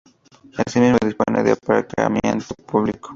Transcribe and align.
Asimismo 0.57 0.97
dispone 1.05 1.43
de 1.43 1.51
aparcamiento 1.51 2.55
público. 2.65 3.09